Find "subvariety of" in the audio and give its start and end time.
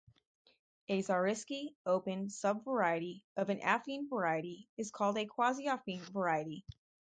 2.29-3.51